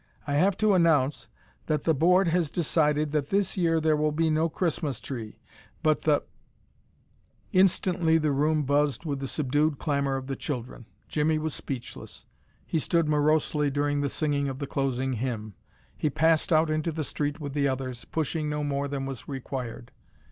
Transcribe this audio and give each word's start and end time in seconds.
I 0.25 0.33
have 0.33 0.57
to 0.57 0.73
announce 0.73 1.27
that 1.67 1.83
the 1.83 1.93
Board 1.93 2.27
has 2.29 2.49
decided 2.49 3.11
that 3.11 3.29
this 3.29 3.55
year 3.55 3.79
there 3.79 3.95
will 3.95 4.11
be 4.11 4.31
no 4.31 4.49
Christmas 4.49 4.99
tree, 4.99 5.37
but 5.83 6.05
the" 6.05 6.23
Instantly 7.63 8.17
the 8.17 8.31
room 8.31 8.63
buzzed 8.63 9.05
with 9.05 9.19
the 9.19 9.27
subdued 9.27 9.77
clamor 9.77 10.15
of 10.15 10.25
the 10.25 10.35
children. 10.35 10.87
Jimmie 11.07 11.37
was 11.37 11.53
speechless. 11.53 12.25
He 12.65 12.79
stood 12.79 13.07
morosely 13.07 13.69
during 13.69 14.01
the 14.01 14.09
singing 14.09 14.49
of 14.49 14.57
the 14.57 14.65
closing 14.65 15.13
hymn. 15.13 15.53
He 15.95 16.09
passed 16.09 16.51
out 16.51 16.71
into 16.71 16.91
the 16.91 17.03
street 17.03 17.39
with 17.39 17.53
the 17.53 17.67
others, 17.67 18.03
pushing 18.05 18.49
no 18.49 18.63
more 18.63 18.87
than 18.87 19.05
was 19.05 19.27
required. 19.27 19.91